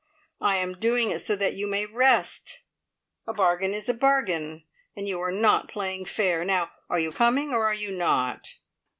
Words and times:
I 0.41 0.55
am 0.55 0.79
doing 0.79 1.11
it 1.11 1.19
so 1.21 1.35
that 1.35 1.53
you 1.53 1.67
may 1.67 1.85
rest. 1.85 2.63
A 3.27 3.33
bargain 3.35 3.71
is 3.75 3.87
a 3.87 3.93
bargain, 3.93 4.65
and 4.95 5.07
you 5.07 5.21
are 5.21 5.31
not 5.31 5.67
playing 5.67 6.05
fair. 6.05 6.43
Now, 6.43 6.71
are 6.89 6.97
you 6.97 7.11
coming, 7.11 7.53
or 7.53 7.67
are 7.67 7.75
you 7.75 7.91
not?" 7.91 8.55